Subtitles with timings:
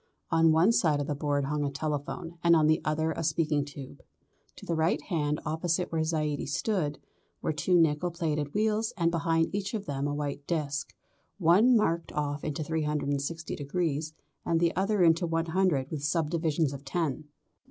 [0.31, 3.63] On one side of the board hung a telephone and on the other a speaking
[3.63, 4.01] tube.
[4.55, 6.97] To the right hand opposite where Zaidie stood
[7.39, 10.95] were two nickel plated wheels and behind each of them a white disc,
[11.37, 17.25] one marked off into 360 degrees, and the other into 100 with subdivisions of tens.